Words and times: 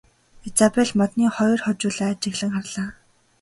Изабель 0.47 0.95
модны 0.99 1.25
хоёр 1.37 1.59
хожуулаа 1.65 2.11
ажиглан 2.15 2.51
харлаа. 2.55 2.89